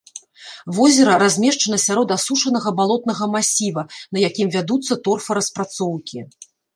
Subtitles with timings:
[0.77, 3.83] Возера размешчана сярод асушанага балотнага масіва,
[4.17, 6.23] на якім вядуцца торфараспрацоўкі.